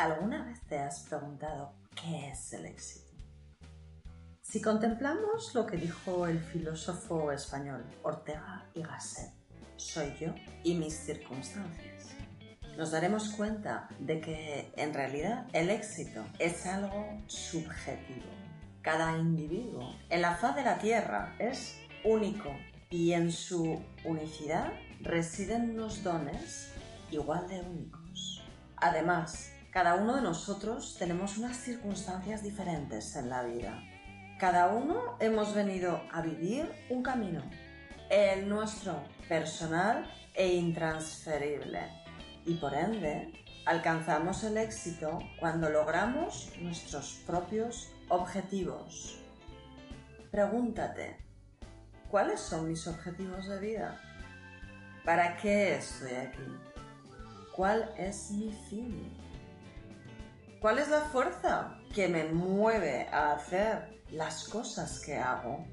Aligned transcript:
¿Alguna 0.00 0.42
vez 0.46 0.62
te 0.62 0.78
has 0.78 1.00
preguntado 1.00 1.74
qué 1.94 2.30
es 2.30 2.54
el 2.54 2.64
éxito? 2.64 3.12
Si 4.40 4.62
contemplamos 4.62 5.54
lo 5.54 5.66
que 5.66 5.76
dijo 5.76 6.26
el 6.26 6.40
filósofo 6.40 7.30
español 7.30 7.84
Ortega 8.02 8.64
y 8.72 8.80
Gasset, 8.80 9.30
soy 9.76 10.16
yo 10.18 10.34
y 10.64 10.74
mis 10.76 10.94
circunstancias, 10.94 12.14
nos 12.78 12.92
daremos 12.92 13.28
cuenta 13.34 13.90
de 13.98 14.22
que 14.22 14.72
en 14.74 14.94
realidad 14.94 15.46
el 15.52 15.68
éxito 15.68 16.24
es 16.38 16.64
algo 16.64 17.20
subjetivo. 17.26 18.30
Cada 18.80 19.18
individuo 19.18 19.94
en 20.08 20.22
la 20.22 20.34
faz 20.34 20.56
de 20.56 20.62
la 20.62 20.78
Tierra 20.78 21.36
es 21.38 21.76
único 22.04 22.48
y 22.88 23.12
en 23.12 23.30
su 23.30 23.84
unicidad 24.06 24.72
residen 25.02 25.72
unos 25.72 26.02
dones 26.02 26.72
igual 27.10 27.46
de 27.48 27.60
únicos. 27.60 28.42
Además, 28.76 29.52
cada 29.70 29.94
uno 29.94 30.16
de 30.16 30.22
nosotros 30.22 30.96
tenemos 30.98 31.38
unas 31.38 31.56
circunstancias 31.56 32.42
diferentes 32.42 33.14
en 33.14 33.30
la 33.30 33.44
vida. 33.44 33.80
Cada 34.38 34.68
uno 34.68 35.16
hemos 35.20 35.54
venido 35.54 36.02
a 36.12 36.22
vivir 36.22 36.68
un 36.88 37.04
camino, 37.04 37.42
el 38.08 38.48
nuestro 38.48 39.00
personal 39.28 40.10
e 40.34 40.54
intransferible. 40.54 41.82
Y 42.44 42.54
por 42.54 42.74
ende, 42.74 43.32
alcanzamos 43.64 44.42
el 44.42 44.56
éxito 44.56 45.20
cuando 45.38 45.70
logramos 45.70 46.50
nuestros 46.60 47.20
propios 47.24 47.92
objetivos. 48.08 49.20
Pregúntate, 50.32 51.16
¿cuáles 52.10 52.40
son 52.40 52.68
mis 52.68 52.88
objetivos 52.88 53.46
de 53.46 53.60
vida? 53.60 54.00
¿Para 55.04 55.36
qué 55.36 55.76
estoy 55.76 56.12
aquí? 56.12 56.58
¿Cuál 57.54 57.94
es 57.96 58.32
mi 58.32 58.52
fin? 58.68 59.29
¿Cuál 60.60 60.78
es 60.78 60.90
la 60.90 61.00
fuerza 61.00 61.78
que 61.94 62.06
me 62.06 62.24
mueve 62.24 63.08
a 63.10 63.32
hacer 63.32 64.02
las 64.10 64.46
cosas 64.46 65.00
que 65.00 65.16
hago? 65.16 65.64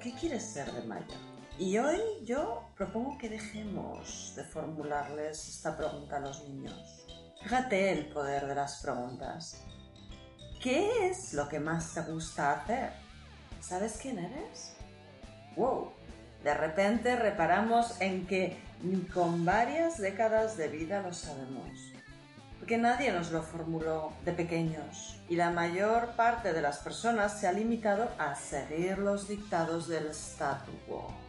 ¿qué 0.00 0.12
quieres 0.12 0.42
ser 0.42 0.72
de 0.72 0.82
mayor? 0.88 1.33
Y 1.56 1.78
hoy 1.78 2.00
yo 2.24 2.68
propongo 2.76 3.16
que 3.16 3.28
dejemos 3.28 4.32
de 4.34 4.42
formularles 4.42 5.48
esta 5.48 5.76
pregunta 5.76 6.16
a 6.16 6.20
los 6.20 6.42
niños. 6.48 7.06
Fíjate 7.40 7.92
el 7.92 8.06
poder 8.06 8.46
de 8.46 8.56
las 8.56 8.82
preguntas. 8.82 9.62
¿Qué 10.60 11.06
es 11.06 11.32
lo 11.32 11.48
que 11.48 11.60
más 11.60 11.94
te 11.94 12.00
gusta 12.00 12.54
hacer? 12.54 12.90
¿Sabes 13.60 13.98
quién 14.02 14.18
eres? 14.18 14.74
¡Wow! 15.54 15.92
De 16.42 16.54
repente 16.54 17.14
reparamos 17.14 18.00
en 18.00 18.26
que 18.26 18.60
ni 18.82 19.02
con 19.02 19.44
varias 19.44 19.98
décadas 19.98 20.56
de 20.56 20.66
vida 20.66 21.02
lo 21.02 21.12
sabemos. 21.12 21.70
Porque 22.58 22.78
nadie 22.78 23.12
nos 23.12 23.30
lo 23.30 23.42
formuló 23.42 24.12
de 24.24 24.32
pequeños 24.32 25.20
y 25.28 25.36
la 25.36 25.50
mayor 25.50 26.16
parte 26.16 26.52
de 26.52 26.62
las 26.62 26.78
personas 26.78 27.38
se 27.38 27.46
ha 27.46 27.52
limitado 27.52 28.08
a 28.18 28.34
seguir 28.34 28.98
los 28.98 29.28
dictados 29.28 29.86
del 29.86 30.08
statu 30.08 30.72
quo. 30.88 31.23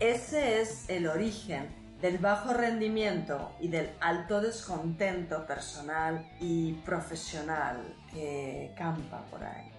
Ese 0.00 0.60
es 0.60 0.88
el 0.88 1.08
origen 1.08 1.68
del 2.00 2.18
bajo 2.18 2.54
rendimiento 2.54 3.50
y 3.60 3.66
del 3.66 3.90
alto 4.00 4.40
descontento 4.40 5.44
personal 5.44 6.24
y 6.38 6.74
profesional 6.84 7.96
que 8.12 8.72
campa 8.76 9.24
por 9.24 9.42
ahí. 9.42 9.72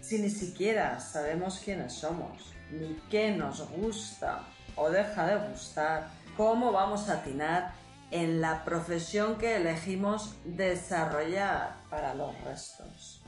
Si 0.00 0.20
ni 0.20 0.30
siquiera 0.30 0.98
sabemos 1.00 1.60
quiénes 1.62 1.92
somos, 1.92 2.54
ni 2.70 2.98
qué 3.10 3.32
nos 3.32 3.68
gusta 3.72 4.40
o 4.74 4.88
deja 4.88 5.26
de 5.26 5.50
gustar, 5.50 6.08
¿cómo 6.38 6.72
vamos 6.72 7.10
a 7.10 7.18
atinar 7.18 7.72
en 8.10 8.40
la 8.40 8.64
profesión 8.64 9.36
que 9.36 9.56
elegimos 9.56 10.34
desarrollar 10.46 11.76
para 11.90 12.14
los 12.14 12.32
restos? 12.42 13.22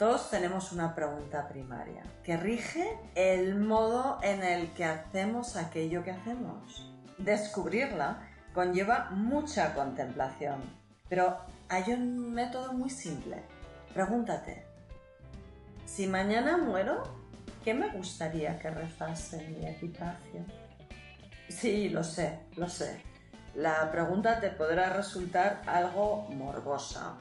Todos 0.00 0.30
tenemos 0.30 0.72
una 0.72 0.94
pregunta 0.94 1.46
primaria 1.46 2.02
que 2.24 2.38
rige 2.38 2.96
el 3.14 3.56
modo 3.56 4.18
en 4.22 4.42
el 4.42 4.72
que 4.72 4.86
hacemos 4.86 5.56
aquello 5.56 6.02
que 6.02 6.10
hacemos. 6.10 6.90
Descubrirla 7.18 8.26
conlleva 8.54 9.10
mucha 9.10 9.74
contemplación, 9.74 10.62
pero 11.10 11.36
hay 11.68 11.92
un 11.92 12.32
método 12.32 12.72
muy 12.72 12.88
simple. 12.88 13.42
Pregúntate, 13.92 14.64
si 15.84 16.06
mañana 16.06 16.56
muero, 16.56 17.02
¿qué 17.62 17.74
me 17.74 17.90
gustaría 17.90 18.58
que 18.58 18.70
rezase 18.70 19.46
mi 19.48 19.66
epitafio? 19.66 20.40
Sí, 21.50 21.90
lo 21.90 22.02
sé, 22.04 22.38
lo 22.56 22.70
sé. 22.70 23.02
La 23.54 23.92
pregunta 23.92 24.40
te 24.40 24.48
podrá 24.48 24.94
resultar 24.94 25.60
algo 25.66 26.22
morbosa, 26.30 27.18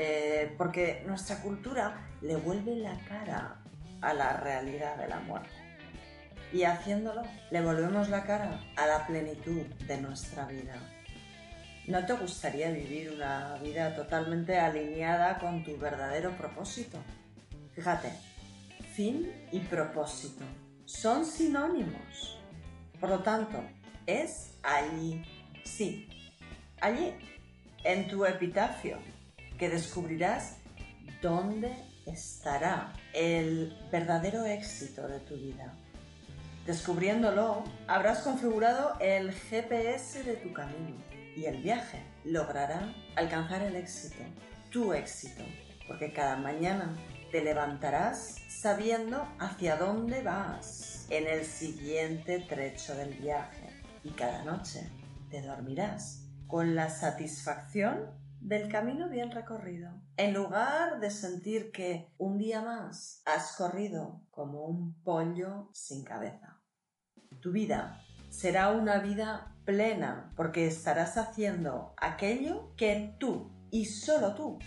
eh, 0.00 0.54
porque 0.56 1.02
nuestra 1.06 1.42
cultura 1.42 2.08
le 2.20 2.36
vuelve 2.36 2.76
la 2.76 2.96
cara 3.08 3.56
a 4.00 4.14
la 4.14 4.36
realidad 4.36 4.96
de 4.96 5.08
la 5.08 5.18
muerte. 5.18 5.50
Y 6.52 6.62
haciéndolo, 6.62 7.22
le 7.50 7.60
volvemos 7.60 8.08
la 8.08 8.22
cara 8.24 8.60
a 8.76 8.86
la 8.86 9.06
plenitud 9.06 9.62
de 9.86 10.00
nuestra 10.00 10.46
vida. 10.46 10.76
¿No 11.88 12.06
te 12.06 12.12
gustaría 12.12 12.70
vivir 12.70 13.10
una 13.12 13.56
vida 13.56 13.94
totalmente 13.96 14.58
alineada 14.58 15.38
con 15.38 15.64
tu 15.64 15.76
verdadero 15.78 16.30
propósito? 16.36 16.98
Fíjate, 17.74 18.12
fin 18.94 19.32
y 19.50 19.58
propósito 19.60 20.44
son 20.84 21.24
sinónimos. 21.24 22.38
Por 23.00 23.10
lo 23.10 23.18
tanto, 23.20 23.62
es 24.06 24.54
allí, 24.62 25.22
sí, 25.64 26.08
allí, 26.80 27.14
en 27.84 28.08
tu 28.08 28.24
epitafio, 28.24 28.98
que 29.58 29.68
descubrirás 29.68 30.56
dónde 31.20 31.72
estará 32.06 32.92
el 33.12 33.76
verdadero 33.90 34.44
éxito 34.46 35.06
de 35.08 35.20
tu 35.20 35.34
vida. 35.34 35.74
Descubriéndolo, 36.66 37.64
habrás 37.86 38.20
configurado 38.20 38.94
el 39.00 39.32
GPS 39.32 40.22
de 40.22 40.36
tu 40.36 40.52
camino 40.52 40.96
y 41.36 41.46
el 41.46 41.62
viaje 41.62 42.02
logrará 42.24 42.92
alcanzar 43.16 43.62
el 43.62 43.76
éxito, 43.76 44.22
tu 44.70 44.92
éxito, 44.92 45.42
porque 45.86 46.12
cada 46.12 46.36
mañana 46.36 46.94
te 47.30 47.42
levantarás 47.42 48.36
sabiendo 48.48 49.26
hacia 49.38 49.76
dónde 49.76 50.22
vas 50.22 51.06
en 51.10 51.26
el 51.26 51.44
siguiente 51.44 52.40
trecho 52.40 52.94
del 52.94 53.14
viaje 53.14 53.68
y 54.04 54.10
cada 54.10 54.44
noche 54.44 54.90
te 55.30 55.42
dormirás 55.42 56.24
con 56.46 56.74
la 56.74 56.90
satisfacción 56.90 58.10
del 58.40 58.70
camino 58.70 59.08
bien 59.08 59.30
recorrido. 59.30 59.90
En 60.16 60.34
lugar 60.34 61.00
de 61.00 61.10
sentir 61.10 61.70
que 61.72 62.12
un 62.18 62.38
día 62.38 62.62
más 62.62 63.22
has 63.24 63.56
corrido 63.56 64.22
como 64.30 64.64
un 64.64 65.02
pollo 65.02 65.70
sin 65.72 66.04
cabeza. 66.04 66.60
Tu 67.40 67.52
vida 67.52 68.00
será 68.30 68.72
una 68.72 68.98
vida 68.98 69.56
plena 69.64 70.32
porque 70.36 70.66
estarás 70.66 71.16
haciendo 71.16 71.94
aquello 71.96 72.74
que 72.76 73.14
tú 73.18 73.50
y 73.70 73.84
solo 73.84 74.34
tú 74.34 74.58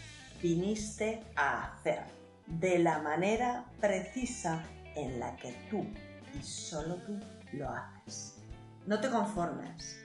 viniste 0.41 1.23
a 1.35 1.73
hacer 1.73 2.03
de 2.47 2.79
la 2.79 2.99
manera 2.99 3.65
precisa 3.79 4.63
en 4.95 5.19
la 5.19 5.35
que 5.37 5.53
tú 5.69 5.85
y 6.37 6.43
solo 6.43 6.95
tú 6.97 7.19
lo 7.53 7.69
haces. 7.69 8.37
No 8.85 8.99
te 8.99 9.09
conformes, 9.09 9.97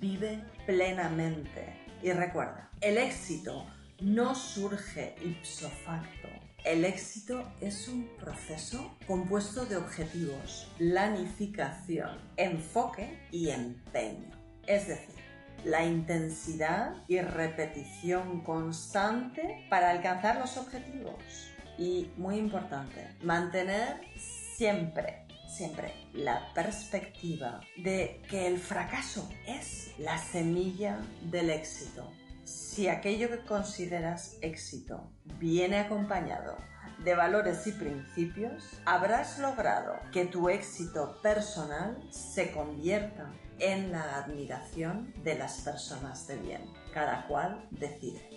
vive 0.00 0.42
plenamente 0.66 1.81
y 2.02 2.12
recuerda, 2.12 2.70
el 2.80 2.98
éxito 2.98 3.66
no 4.00 4.34
surge 4.34 5.14
ipso 5.22 5.70
facto, 5.70 6.28
El 6.64 6.84
éxito 6.84 7.52
es 7.60 7.88
un 7.88 8.08
proceso 8.20 8.96
compuesto 9.08 9.66
de 9.66 9.76
objetivos, 9.76 10.68
planificación, 10.78 12.16
enfoque 12.36 13.18
y 13.32 13.50
empeño. 13.50 14.30
Es 14.68 14.86
decir, 14.86 15.16
la 15.64 15.84
intensidad 15.84 16.94
y 17.08 17.20
repetición 17.20 18.42
constante 18.42 19.66
para 19.70 19.90
alcanzar 19.90 20.38
los 20.38 20.56
objetivos. 20.56 21.16
Y 21.78 22.12
muy 22.16 22.36
importante, 22.36 23.08
mantener 23.22 24.00
siempre, 24.16 25.24
siempre 25.56 25.94
la 26.12 26.52
perspectiva 26.54 27.60
de 27.76 28.22
que 28.28 28.46
el 28.46 28.58
fracaso 28.58 29.28
es 29.46 29.92
la 29.98 30.18
semilla 30.18 30.98
del 31.30 31.50
éxito 31.50 32.10
si 32.44 32.88
aquello 32.88 33.30
que 33.30 33.38
consideras 33.40 34.36
éxito 34.40 35.10
viene 35.38 35.78
acompañado 35.78 36.56
de 36.98 37.14
valores 37.14 37.66
y 37.66 37.72
principios, 37.72 38.80
habrás 38.84 39.38
logrado 39.38 39.94
que 40.12 40.24
tu 40.26 40.48
éxito 40.48 41.20
personal 41.22 41.98
se 42.10 42.52
convierta 42.52 43.32
en 43.58 43.92
la 43.92 44.16
admiración 44.16 45.12
de 45.22 45.36
las 45.36 45.60
personas 45.60 46.26
de 46.26 46.36
bien. 46.36 46.62
Cada 46.92 47.26
cual 47.26 47.66
decide. 47.70 48.28